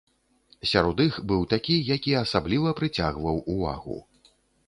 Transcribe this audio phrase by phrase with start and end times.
[0.69, 3.97] Сярод іх быў такі, які асабліва прыцягваў увагу.